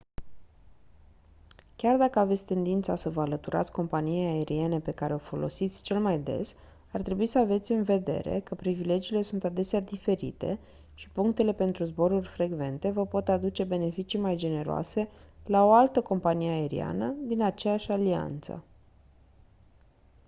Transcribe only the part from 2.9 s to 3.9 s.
să vă alăturați